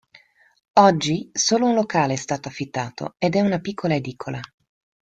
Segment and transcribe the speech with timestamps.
[0.79, 4.39] Oggi solo un locale è stato affittato ed è una piccola edicola.